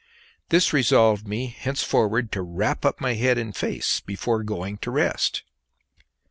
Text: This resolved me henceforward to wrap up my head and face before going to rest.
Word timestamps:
This 0.49 0.73
resolved 0.73 1.27
me 1.27 1.45
henceforward 1.45 2.31
to 2.31 2.41
wrap 2.41 2.85
up 2.85 2.99
my 2.99 3.13
head 3.13 3.37
and 3.37 3.55
face 3.55 3.99
before 3.99 4.41
going 4.43 4.79
to 4.79 4.89
rest. 4.89 5.43